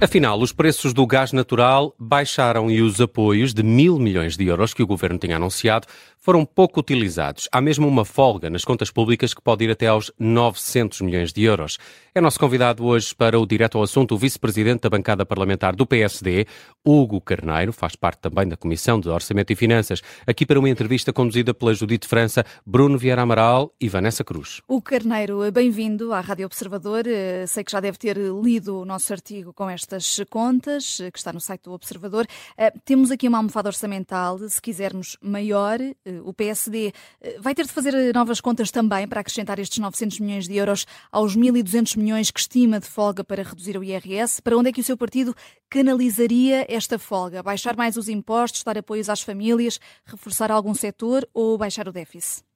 [0.00, 4.72] Afinal, os preços do gás natural baixaram e os apoios de mil milhões de euros
[4.72, 5.88] que o governo tinha anunciado
[6.20, 7.48] foram pouco utilizados.
[7.52, 11.44] Há mesmo uma folga nas contas públicas que pode ir até aos 900 milhões de
[11.44, 11.78] euros.
[12.14, 15.86] É nosso convidado hoje para o Direto ao Assunto o vice-presidente da bancada parlamentar do
[15.86, 16.46] PSD,
[16.84, 21.12] Hugo Carneiro, faz parte também da Comissão de Orçamento e Finanças, aqui para uma entrevista
[21.12, 24.60] conduzida pela Judite França, Bruno Vieira Amaral e Vanessa Cruz.
[24.66, 27.06] O Carneiro, bem-vindo à Rádio Observador.
[27.06, 31.18] Eh, sei que já deve ter lido o nosso artigo com estas contas, eh, que
[31.18, 32.26] está no site do Observador.
[32.56, 35.78] Eh, temos aqui uma almofada orçamental, se quisermos maior,
[36.24, 40.20] o PSD eh, vai ter de fazer eh, novas contas também para acrescentar estes 900
[40.20, 44.40] milhões de euros aos 1.200 milhões que estima de folga para reduzir o IRS.
[44.42, 45.34] Para onde é que o seu partido
[45.68, 47.42] canalizaria esta folga?
[47.42, 52.47] Baixar mais os impostos, dar apoios às famílias, reforçar algum setor ou baixar o déficit?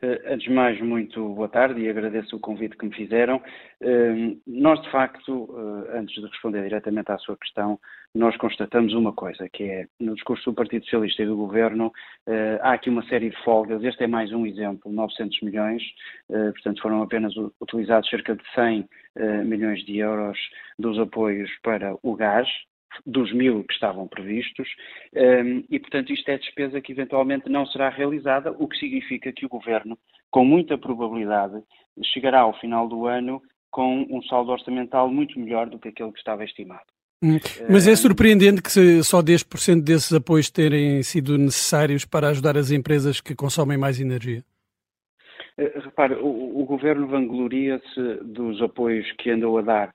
[0.00, 3.42] Uh, antes de mais, muito boa tarde e agradeço o convite que me fizeram.
[3.82, 7.80] Uh, nós, de facto, uh, antes de responder diretamente à sua questão,
[8.14, 11.92] nós constatamos uma coisa, que é, no discurso do Partido Socialista e do Governo,
[12.62, 13.84] há aqui uma série de folgas.
[13.84, 15.82] Este é mais um exemplo, 900 milhões,
[16.26, 18.88] portanto foram apenas utilizados cerca de 100
[19.44, 20.38] milhões de euros
[20.78, 22.48] dos apoios para o gás,
[23.06, 24.68] dos mil que estavam previstos,
[25.14, 29.46] um, e, portanto, isto é despesa que eventualmente não será realizada, o que significa que
[29.46, 29.98] o Governo,
[30.30, 31.62] com muita probabilidade,
[32.12, 36.18] chegará ao final do ano com um saldo orçamental muito melhor do que aquele que
[36.18, 36.86] estava estimado.
[37.22, 42.70] Hum, mas é surpreendente que só 10% desses apoios terem sido necessários para ajudar as
[42.70, 44.44] empresas que consomem mais energia.
[45.58, 49.94] Uh, repare, o, o Governo vangloria-se dos apoios que andou a dar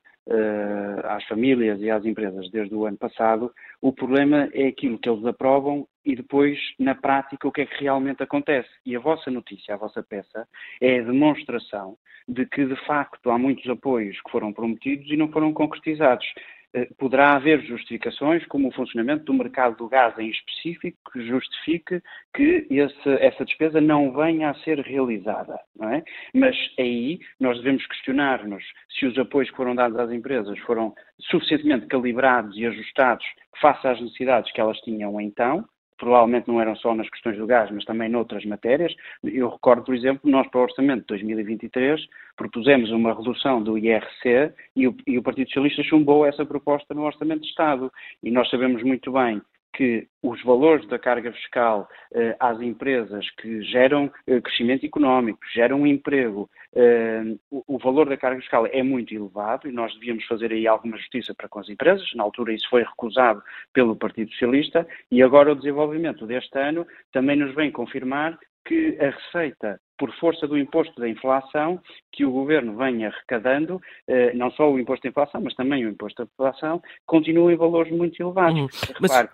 [1.04, 5.24] às famílias e às empresas desde o ano passado, o problema é aquilo que eles
[5.26, 8.68] aprovam e depois, na prática, o que é que realmente acontece.
[8.84, 10.46] E a vossa notícia, a vossa peça,
[10.80, 15.28] é a demonstração de que, de facto, há muitos apoios que foram prometidos e não
[15.28, 16.26] foram concretizados.
[16.74, 22.02] Eh, poderá haver justificações, como o funcionamento do mercado do gás em específico, que justifique
[22.34, 25.56] que esse, essa despesa não venha a ser realizada.
[25.80, 26.02] É?
[26.34, 28.64] Mas aí nós devemos questionar-nos
[28.98, 30.92] se os apoios que foram dados às empresas foram
[31.30, 33.24] suficientemente calibrados e ajustados
[33.60, 35.64] face às necessidades que elas tinham então,
[35.98, 38.94] provavelmente não eram só nas questões do gás, mas também noutras matérias.
[39.22, 42.06] Eu recordo, por exemplo, nós para o Orçamento de 2023
[42.36, 47.04] propusemos uma redução do IRC e o, e o Partido Socialista chumbou essa proposta no
[47.04, 47.92] Orçamento de Estado.
[48.22, 49.40] E nós sabemos muito bem
[49.74, 55.86] que os valores da carga fiscal eh, às empresas que geram eh, crescimento económico, geram
[55.86, 60.52] emprego, eh, o, o, valor da carga fiscal é muito elevado e nós devíamos fazer
[60.52, 62.08] aí alguma justiça para com as empresas.
[62.14, 63.42] Na altura isso foi recusado
[63.72, 69.10] pelo Partido Socialista e agora o desenvolvimento deste ano também nos vem confirmar que a
[69.10, 71.80] receita por força do imposto da inflação
[72.10, 75.90] que o governo vem arrecadando, eh, não só o imposto da inflação, mas também o
[75.90, 78.60] imposto da inflação, continua em valores muito elevados.
[78.60, 78.66] Hum,
[79.00, 79.28] Repare,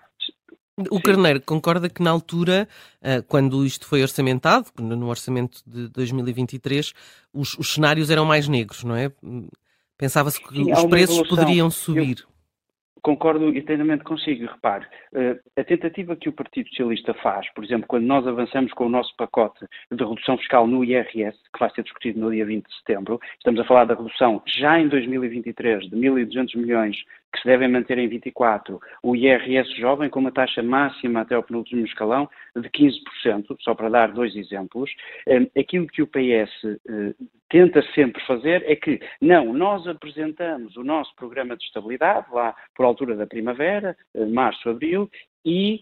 [0.89, 1.01] o Sim.
[1.01, 2.67] Carneiro concorda que na altura,
[3.01, 6.93] eh, quando isto foi orçamentado, no orçamento de 2023,
[7.33, 9.11] os, os cenários eram mais negros, não é?
[9.97, 11.37] Pensava-se que Sim, os preços evolução.
[11.37, 12.19] poderiam subir.
[12.25, 12.31] Eu
[13.01, 14.45] Concordo inteiramente consigo.
[14.45, 18.85] Repare, eh, a tentativa que o Partido Socialista faz, por exemplo, quando nós avançamos com
[18.85, 22.63] o nosso pacote de redução fiscal no IRS, que vai ser discutido no dia 20
[22.67, 26.95] de setembro, estamos a falar da redução já em 2023 de 1.200 milhões
[27.31, 31.43] que se devem manter em 24, o IRS jovem com uma taxa máxima até ao
[31.43, 34.91] penúltimo escalão de 15%, só para dar dois exemplos.
[35.27, 37.13] Eh, aquilo que o PS eh,
[37.49, 42.85] tenta sempre fazer é que, não, nós apresentamos o nosso programa de estabilidade lá por
[42.85, 45.09] altura da primavera, eh, março, abril,
[45.45, 45.81] e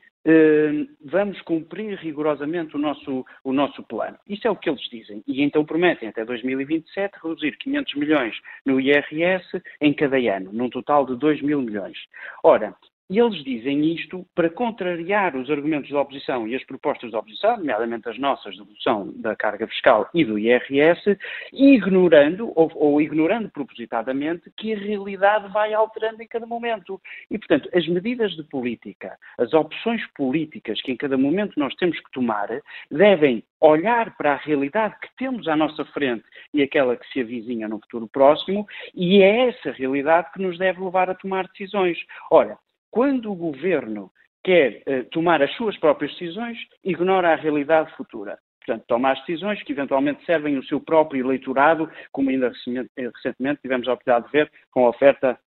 [1.04, 4.18] vamos cumprir rigorosamente o nosso, o nosso plano.
[4.28, 5.24] Isso é o que eles dizem.
[5.28, 8.36] E então prometem até 2027 reduzir 500 milhões
[8.66, 11.98] no IRS em cada ano, num total de 2 mil milhões.
[12.44, 12.76] Ora,
[13.10, 17.58] e eles dizem isto para contrariar os argumentos da oposição e as propostas da oposição,
[17.58, 21.18] nomeadamente as nossas de redução da carga fiscal e do IRS,
[21.52, 27.02] ignorando ou, ou, ignorando propositadamente que a realidade vai alterando em cada momento.
[27.32, 32.00] E, portanto, as medidas de política, as opções políticas que em cada momento nós temos
[32.00, 32.50] que tomar,
[32.92, 36.24] devem olhar para a realidade que temos à nossa frente
[36.54, 40.82] e aquela que se avizinha no futuro próximo, e é essa realidade que nos deve
[40.82, 41.98] levar a tomar decisões.
[42.32, 42.58] Ora,
[42.92, 44.12] quando o governo
[44.44, 48.38] quer uh, tomar as suas próprias decisões, ignora a realidade futura.
[48.66, 52.52] Portanto, toma as decisões que eventualmente servem o seu próprio eleitorado, como ainda
[52.98, 55.49] recentemente tivemos a oportunidade de ver com a oferta eh,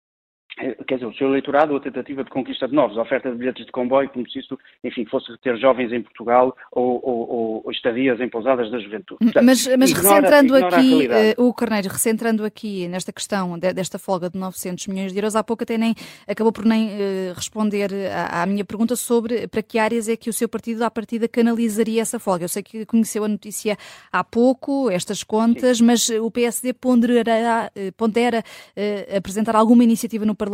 [0.59, 3.37] quer dizer, o seu eleitorado ou a tentativa de conquista de novos, a oferta de
[3.37, 7.61] bilhetes de comboio, como se isso, enfim, fosse ter jovens em Portugal ou, ou, ou,
[7.65, 9.19] ou, estadias em pousadas da juventude.
[9.19, 11.07] Portanto, mas mas ignora, recentrando ignora aqui,
[11.39, 15.35] uh, o Carneiro, recentrando aqui nesta questão de, desta folga de 900 milhões de euros,
[15.35, 15.95] há pouco até nem
[16.27, 20.29] acabou por nem uh, responder à, à, minha pergunta sobre para que áreas é que
[20.29, 22.45] o seu partido, à partida, canalizaria essa folga.
[22.45, 23.77] Eu sei que conheceu a notícia
[24.11, 25.85] há pouco, estas contas, Sim.
[25.85, 30.48] mas o PSD ponderará, pondera uh, apresentar alguma iniciativa no Parlamento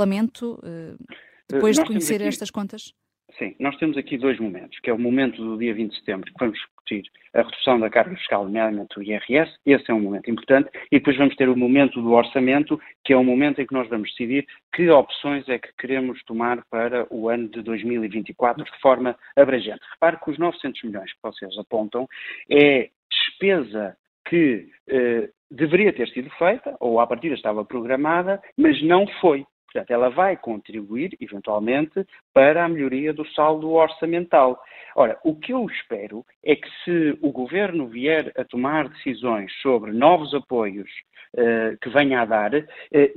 [1.50, 2.27] depois de conhecer aqui...
[2.27, 2.94] estas contas?
[3.38, 6.31] Sim, nós temos aqui dois momentos, que é o momento do dia 20 de setembro,
[6.31, 7.03] que vamos discutir
[7.33, 11.18] a redução da carga fiscal, nomeadamente o IRS, esse é um momento importante, e depois
[11.18, 14.47] vamos ter o momento do orçamento, que é o momento em que nós vamos decidir
[14.74, 19.81] que opções é que queremos tomar para o ano de 2024 de forma abrangente.
[19.94, 22.07] Repare que os 900 milhões que vocês apontam
[22.50, 23.98] é despesa
[24.30, 29.45] que eh, deveria ter sido feita, ou à partida estava programada, mas não foi.
[29.75, 34.57] Portanto, ela vai contribuir, eventualmente, para a melhoria do saldo orçamental.
[34.95, 39.92] Ora, o que eu espero é que se o governo vier a tomar decisões sobre
[39.92, 40.89] novos apoios
[41.33, 42.63] uh, que venha a dar, uh,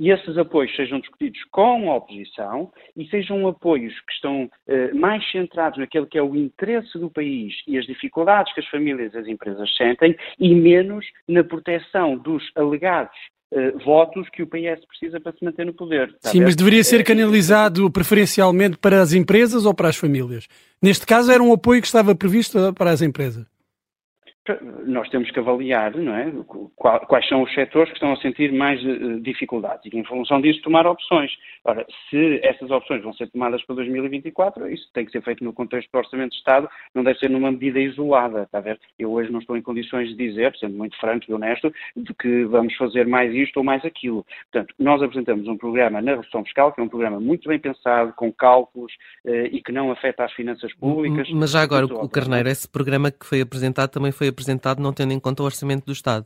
[0.01, 5.79] esses apoios sejam discutidos com a oposição e sejam apoios que estão uh, mais centrados
[5.79, 9.27] naquilo que é o interesse do país e as dificuldades que as famílias e as
[9.27, 13.17] empresas sentem e menos na proteção dos alegados
[13.51, 16.15] Uh, votos que o PS precisa para se manter no poder.
[16.21, 20.47] Sim, mas deveria ser canalizado preferencialmente para as empresas ou para as famílias?
[20.79, 23.47] Neste caso era um apoio que estava previsto para as empresas
[24.85, 26.31] nós temos que avaliar não é,
[26.75, 30.61] quais são os setores que estão a sentir mais eh, dificuldades e, em função disso,
[30.61, 31.31] tomar opções.
[31.63, 35.53] Ora, se essas opções vão ser tomadas para 2024, isso tem que ser feito no
[35.53, 38.79] contexto do Orçamento de Estado, não deve ser numa medida isolada, está a ver?
[38.97, 42.45] Eu hoje não estou em condições de dizer, sendo muito franco e honesto, de que
[42.45, 44.25] vamos fazer mais isto ou mais aquilo.
[44.51, 48.13] Portanto, nós apresentamos um programa na redução fiscal, que é um programa muito bem pensado,
[48.13, 48.91] com cálculos
[49.25, 51.29] eh, e que não afeta as finanças públicas.
[51.31, 54.38] Mas já agora, o Carneiro, esse programa que foi apresentado também foi apresentado
[54.81, 56.25] não tendo em conta o orçamento do Estado.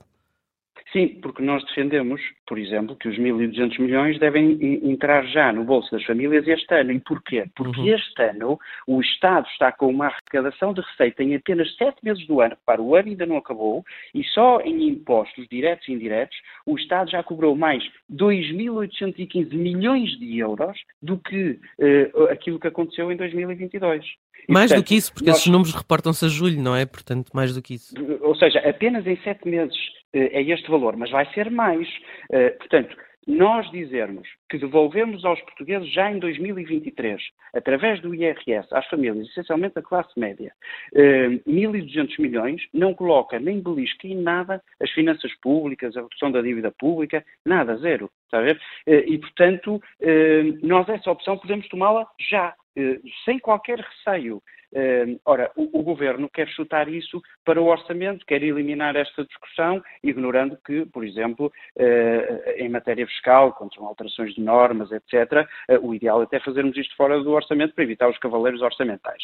[0.94, 5.90] Sim, porque nós defendemos, por exemplo, que os 1.200 milhões devem entrar já no bolso
[5.90, 6.92] das famílias este ano.
[6.92, 7.46] E porquê?
[7.56, 7.96] Porque uhum.
[7.96, 12.40] este ano o Estado está com uma arrecadação de receita em apenas sete meses do
[12.42, 12.56] ano.
[12.64, 13.84] Para o ano ainda não acabou.
[14.14, 20.38] E só em impostos diretos e indiretos o Estado já cobrou mais 2.815 milhões de
[20.38, 24.06] euros do que uh, aquilo que aconteceu em 2022.
[24.48, 25.38] Mais portanto, do que isso, porque nós...
[25.38, 26.86] esses números reportam-se a julho, não é?
[26.86, 27.96] Portanto, mais do que isso.
[28.22, 29.78] Ou seja, apenas em sete meses
[30.14, 31.88] é este valor, mas vai ser mais.
[32.32, 32.96] Uh, portanto,
[33.28, 37.22] nós dizermos que devolvemos aos portugueses já em 2023,
[37.54, 40.52] através do IRS, às famílias, essencialmente a classe média,
[40.94, 46.42] eh, 1.200 milhões, não coloca nem belisca em nada as finanças públicas, a redução da
[46.42, 48.10] dívida pública, nada, zero.
[48.26, 48.60] Está a ver?
[48.88, 52.54] Eh, e, portanto, eh, nós essa opção podemos tomá-la já.
[52.76, 54.42] Eh, sem qualquer receio.
[54.74, 59.84] Uh, ora, o, o, Governo quer chutar isso para o orçamento, quer eliminar esta discussão,
[60.04, 65.94] ignorando que, por exemplo, uh, em matéria fiscal, contra alterações de normas, etc., uh, o
[65.94, 69.22] ideal é até fazermos isto fora do orçamento para evitar os cavaleiros orçamentais.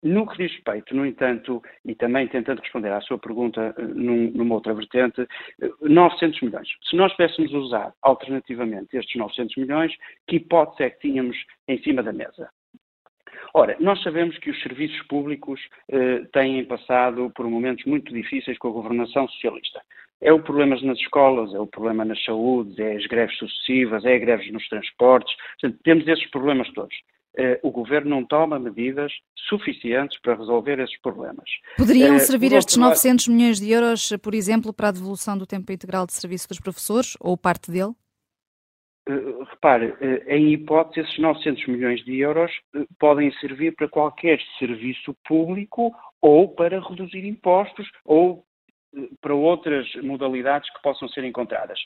[0.00, 4.54] No que diz respeito, no entanto, e também tentando responder à sua pergunta num, numa
[4.54, 5.26] outra vertente,
[5.82, 6.68] 900 milhões.
[6.88, 9.92] Se nós pudéssemos usar alternativamente estes 900 milhões,
[10.28, 11.36] que hipótese é que tínhamos
[11.66, 12.48] em cima da mesa?
[13.58, 15.60] Ora, nós sabemos que os serviços públicos
[15.90, 19.82] eh, têm passado por momentos muito difíceis com a governação socialista.
[20.20, 24.14] É o problema nas escolas, é o problema nas saúdes, é as greves sucessivas, é
[24.14, 25.34] as greves nos transportes.
[25.60, 26.94] Portanto, temos esses problemas todos.
[27.36, 29.12] Uh, o governo não toma medidas
[29.48, 31.50] suficientes para resolver esses problemas.
[31.76, 35.72] Poderiam uh, servir estes 900 milhões de euros, por exemplo, para a devolução do tempo
[35.72, 37.92] integral de serviço dos professores, ou parte dele?
[39.08, 44.38] Uh, repare, uh, em hipótese, esses 900 milhões de euros uh, podem servir para qualquer
[44.58, 48.44] serviço público ou para reduzir impostos ou
[49.20, 51.78] para outras modalidades que possam ser encontradas.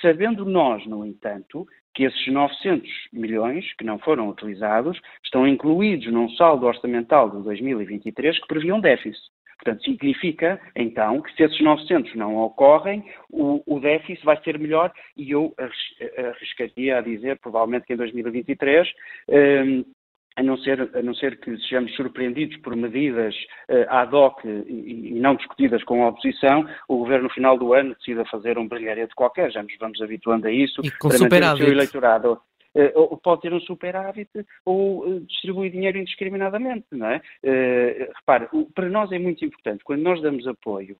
[0.00, 6.28] Sabendo nós, no entanto, que esses 900 milhões que não foram utilizados estão incluídos num
[6.30, 9.33] saldo orçamental de 2023 que previa um déficit.
[9.64, 14.92] Portanto, significa, então, que se esses 900 não ocorrem, o, o déficit vai ser melhor
[15.16, 15.54] e eu
[16.18, 18.86] arriscaria a dizer, provavelmente que em 2023,
[19.28, 19.84] um,
[20.36, 23.34] a não, ser, a não ser que sejamos surpreendidos por medidas
[23.70, 27.72] uh, ad hoc e, e, não discutidas com a oposição, o governo no final do
[27.72, 31.54] ano decida fazer um brilharete qualquer, já nos vamos habituando a isso, e com para
[31.54, 32.38] o seu eleitorado.
[32.74, 34.30] Uh, pode ter um superávit
[34.64, 37.20] ou uh, distribui dinheiro indiscriminadamente, não é?
[37.44, 40.96] Uh, repare, para nós é muito importante, quando nós damos apoio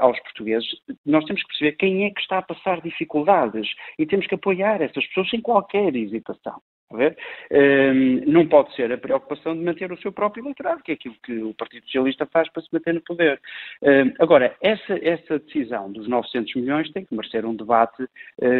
[0.00, 0.68] aos portugueses,
[1.04, 3.68] nós temos que perceber quem é que está a passar dificuldades
[3.98, 6.60] e temos que apoiar essas pessoas sem qualquer hesitação.
[6.92, 11.16] Um, não pode ser a preocupação de manter o seu próprio eleitorado, que é aquilo
[11.22, 13.40] que o Partido Socialista faz para se manter no poder.
[13.82, 18.06] Um, agora, essa, essa, decisão dos 900 milhões tem que merecer um debate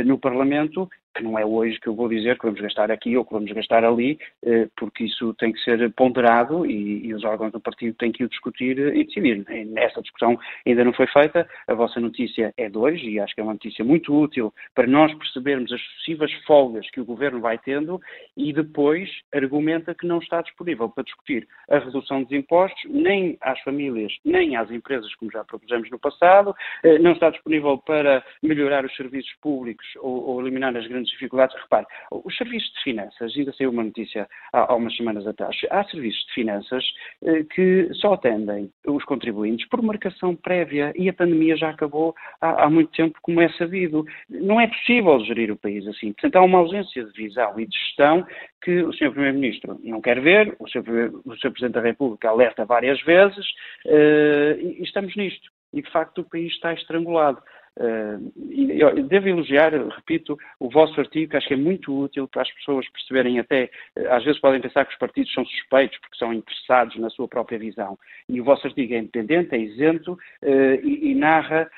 [0.05, 3.25] no Parlamento que não é hoje que eu vou dizer que vamos gastar aqui ou
[3.25, 7.53] que vamos gastar ali, eh, porque isso tem que ser ponderado e, e os órgãos
[7.53, 9.45] do partido têm que o discutir e decidir.
[9.77, 13.41] Essa discussão ainda não foi feita, a vossa notícia é de hoje e acho que
[13.41, 17.59] é uma notícia muito útil para nós percebermos as sucessivas folgas que o Governo vai
[17.59, 18.01] tendo
[18.37, 23.59] e depois argumenta que não está disponível para discutir a redução dos impostos, nem às
[23.61, 28.85] famílias, nem às empresas, como já propusemos no passado, eh, não está disponível para melhorar
[28.85, 31.57] os serviços públicos ou, ou eliminar as grandes grandes dificuldades.
[31.63, 35.85] Repare, os serviços de finanças, ainda saiu uma notícia há, há umas semanas atrás, há
[35.85, 36.85] serviços de finanças
[37.25, 42.65] eh, que só atendem os contribuintes por marcação prévia e a pandemia já acabou há,
[42.65, 44.05] há, muito tempo, como é sabido.
[44.29, 46.13] Não é possível gerir o país assim.
[46.13, 48.27] Portanto, há uma ausência de visão e de gestão
[48.63, 49.13] que o Sr.
[49.13, 50.83] Primeiro-Ministro não quer ver, o Sr.
[50.83, 53.47] Presidente da República alerta várias vezes
[53.87, 55.51] uh, e, e estamos nisto.
[55.73, 57.43] E, de facto, o país está estrangulado.
[57.79, 62.51] Uh, devo elogiar, repito, o vosso artigo, que acho que é muito útil para as
[62.53, 66.33] pessoas perceberem até, uh, às vezes podem pensar que os partidos são suspeitos porque são
[66.33, 67.99] interessados na sua própria visão.
[68.29, 71.71] E o vosso artigo é independente, é isento uh, e, e, narra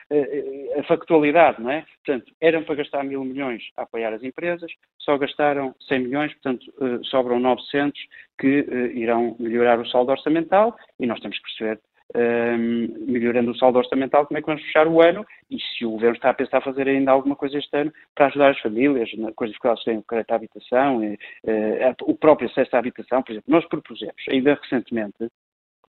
[0.76, 1.84] a factualidade, não é?
[2.04, 6.66] Portanto, eram para gastar mil milhões a apoiar as empresas, só gastaram 100 milhões, portanto,
[7.04, 8.00] sobram 900
[8.38, 11.80] que irão melhorar o saldo orçamental e nós temos que perceber
[12.14, 15.90] um, melhorando o saldo orçamental, como é que vamos fechar o ano e se o
[15.90, 19.32] Governo está a pensar fazer ainda alguma coisa este ano para ajudar as famílias, na,
[19.32, 22.78] com as dificuldades que têm o crédito à habitação, e, uh, o próprio acesso à
[22.78, 23.52] habitação, por exemplo.
[23.52, 25.28] Nós propusemos, ainda recentemente,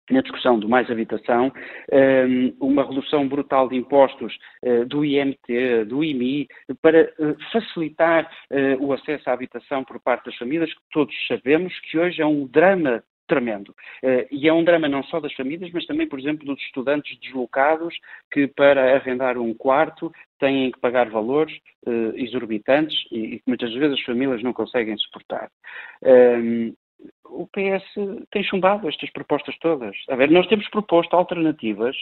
[0.09, 1.53] na discussão do Mais Habitação,
[2.61, 6.47] uma redução brutal de impostos uh, do IMT, do IMI,
[6.81, 8.31] para uh, facilitar
[8.79, 12.47] o acesso à habitação por parte das famílias, que todos sabemos que hoje é um
[12.47, 13.71] drama tremendo.
[14.03, 17.19] Uh, e é um drama não só das famílias, mas também, por exemplo, dos estudantes
[17.19, 17.95] deslocados
[18.33, 21.55] que, para arrendar um quarto, têm que pagar valores
[21.87, 25.51] uh, exorbitantes e, que muitas vezes as famílias não conseguem suportar.
[27.31, 27.85] O PS
[28.31, 29.97] tem chumbado estas propostas todas.
[30.09, 31.97] A ver, nós temos proposto alternativas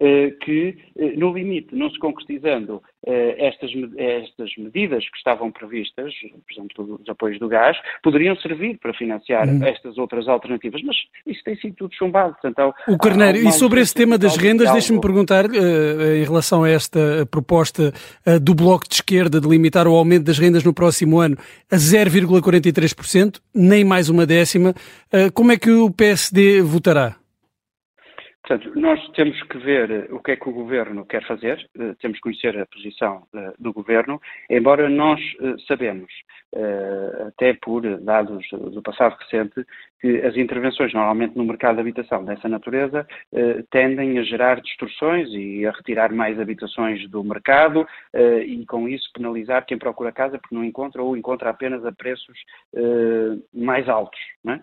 [0.00, 6.14] eh, que, eh, no limite, não se concretizando eh, estas, estas medidas que estavam previstas,
[6.14, 9.62] por exemplo, dos apoios do gás, poderiam servir para financiar hum.
[9.62, 10.96] estas outras alternativas, mas
[11.26, 12.32] isso tem sido tudo chumbado.
[12.32, 16.70] Portanto, há, o Carneiro, e sobre esse tema das rendas, deixe-me perguntar, em relação a
[16.70, 17.92] esta proposta
[18.40, 21.36] do Bloco de Esquerda de limitar o aumento das rendas no próximo ano
[21.70, 24.69] a 0,43%, nem mais uma décima,
[25.34, 27.19] como é que o PSD votará?
[28.50, 31.94] Portanto, nós temos que ver eh, o que é que o Governo quer fazer, eh,
[32.00, 35.20] temos que conhecer a posição eh, do Governo, embora nós
[35.68, 36.12] sabemos,
[37.28, 39.64] até por dados do passado recente,
[40.00, 43.06] que as intervenções normalmente no mercado de habitação dessa natureza
[43.70, 47.86] tendem a gerar distorções e a retirar mais habitações do mercado
[48.44, 52.36] e com isso penalizar quem procura casa porque não encontra ou encontra apenas a preços
[53.54, 54.18] mais altos.
[54.48, 54.60] É?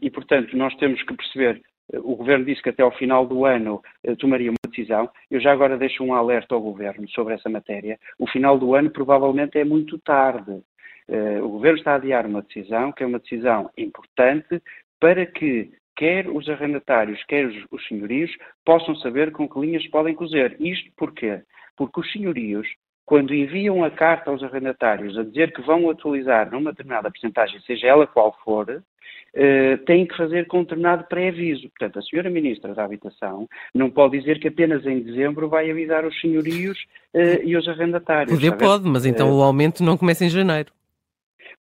[0.00, 1.60] E, portanto, nós temos que perceber
[1.94, 5.08] o Governo disse que até ao final do ano eh, tomaria uma decisão.
[5.30, 7.98] Eu já agora deixo um alerta ao Governo sobre essa matéria.
[8.18, 10.62] O final do ano provavelmente é muito tarde.
[11.08, 14.60] Eh, o Governo está a adiar uma decisão, que é uma decisão importante,
[14.98, 18.30] para que quer os arrendatários, quer os, os senhorios,
[18.64, 20.56] possam saber com que linhas podem cozer.
[20.60, 21.42] Isto porquê?
[21.76, 22.66] Porque os senhorios,
[23.06, 27.86] quando enviam a carta aos arrendatários a dizer que vão atualizar numa determinada porcentagem, seja
[27.86, 31.68] ela qual for, uh, têm que fazer com um determinado pré-aviso.
[31.70, 36.04] Portanto, a senhora Ministra da Habitação não pode dizer que apenas em dezembro vai avisar
[36.04, 36.76] os senhorios
[37.14, 38.34] uh, e os arrendatários.
[38.34, 40.72] Poder pode, mas então uh, o aumento não começa em janeiro.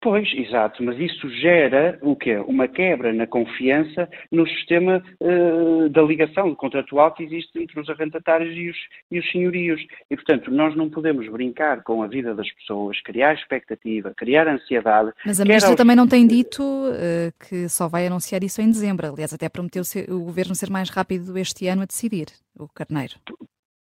[0.05, 2.37] Pois, exato, mas isso gera o quê?
[2.37, 8.55] Uma quebra na confiança no sistema uh, da ligação contratual que existe entre os arrendatários
[8.55, 8.77] e os,
[9.09, 9.81] e os senhorios.
[10.11, 15.11] E, portanto, nós não podemos brincar com a vida das pessoas, criar expectativa, criar ansiedade.
[15.25, 15.75] Mas a ministra aos...
[15.75, 19.07] também não tem dito uh, que só vai anunciar isso em dezembro.
[19.07, 23.15] Aliás, até prometeu o governo ser mais rápido este ano a decidir, o Carneiro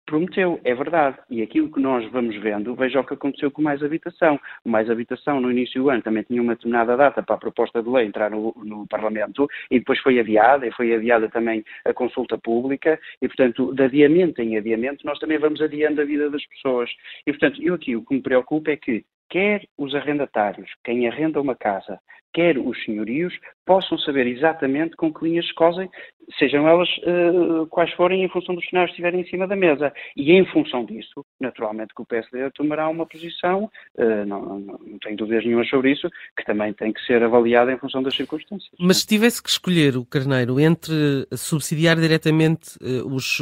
[0.08, 1.18] prometeu, é verdade.
[1.30, 4.40] E aquilo que nós vamos vendo, veja o que aconteceu com Mais Habitação.
[4.66, 7.84] O Mais Habitação, no início do ano, também tinha uma determinada data para a proposta
[7.84, 11.94] de lei entrar no, no Parlamento e depois foi adiada, e foi adiada também a
[11.94, 16.46] consulta pública, e, portanto, de adiamento em adiamento, nós também vamos adiando a vida das
[16.48, 16.90] pessoas.
[17.26, 21.42] E, portanto, eu aqui o que me preocupa é que quer os arrendatários, quem arrenda
[21.42, 22.00] uma casa,
[22.34, 23.34] quer os senhorios,
[23.66, 25.90] possam saber exatamente com que linhas se cosem,
[26.38, 29.92] sejam elas uh, quais forem, em função dos cenários que estiverem em cima da mesa.
[30.16, 35.00] E em função disso, naturalmente que o PSD tomará uma posição, uh, não, não, não
[35.00, 36.08] tenho dúvidas nenhuma sobre isso,
[36.38, 38.72] que também tem que ser avaliada em função das circunstâncias.
[38.80, 40.94] Mas se tivesse que escolher o Carneiro entre
[41.34, 43.40] subsidiar diretamente uh, os,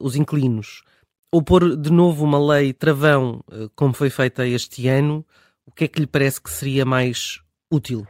[0.00, 0.84] os inquilinos
[1.32, 3.40] ou pôr de novo uma lei travão,
[3.74, 5.24] como foi feita este ano,
[5.66, 7.40] o que é que lhe parece que seria mais
[7.70, 8.06] útil?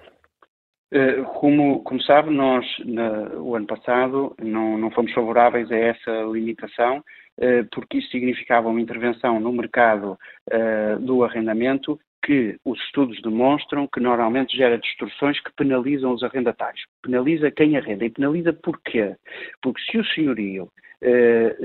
[0.92, 6.22] Eh, como, como sabe, nós, no, o ano passado, não, não fomos favoráveis a essa
[6.32, 7.02] limitação,
[7.38, 10.16] eh, porque isso significava uma intervenção no mercado
[10.50, 16.84] eh, do arrendamento que os estudos demonstram que normalmente gera distorções que penalizam os arrendatários.
[17.02, 18.04] Penaliza quem arrenda.
[18.04, 19.14] E penaliza porquê?
[19.62, 20.68] Porque se o senhorio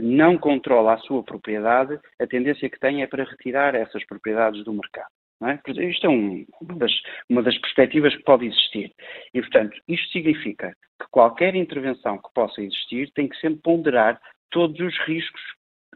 [0.02, 4.74] não controla a sua propriedade, a tendência que tem é para retirar essas propriedades do
[4.74, 5.10] mercado.
[5.44, 5.60] É?
[5.90, 6.92] Isto é um, uma, das,
[7.28, 8.92] uma das perspectivas que pode existir.
[9.34, 14.22] E, portanto, isto significa que qualquer intervenção que possa existir tem que sempre ponderar
[14.52, 15.42] todos os riscos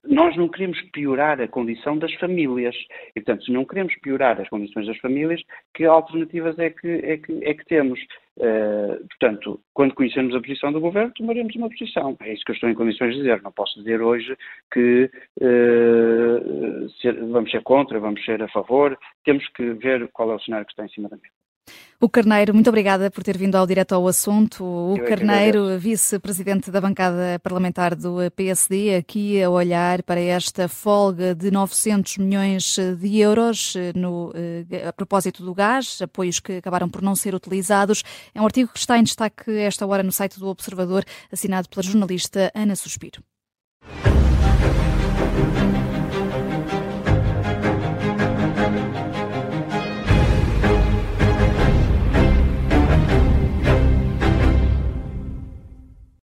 [0.07, 2.75] nós não queremos piorar a condição das famílias.
[3.15, 5.41] E, portanto, se não queremos piorar as condições das famílias,
[5.73, 7.99] que alternativas é que, é que, é que temos?
[8.37, 12.17] Uh, portanto, quando conhecermos a posição do Governo, tomaremos uma posição.
[12.19, 13.41] É isso que eu estou em condições de dizer.
[13.41, 14.35] Não posso dizer hoje
[14.73, 18.97] que uh, ser, vamos ser contra, vamos ser a favor.
[19.23, 21.44] Temos que ver qual é o cenário que está em cima da mesa.
[21.99, 24.63] O Carneiro, muito obrigada por ter vindo ao direto ao assunto.
[24.63, 31.33] O Eu Carneiro, vice-presidente da bancada parlamentar do PSD, aqui a olhar para esta folga
[31.33, 36.89] de 900 milhões de euros eh, no, eh, a propósito do gás, apoios que acabaram
[36.89, 38.03] por não ser utilizados.
[38.35, 41.81] É um artigo que está em destaque esta hora no site do Observador, assinado pela
[41.81, 43.23] jornalista Ana Suspiro.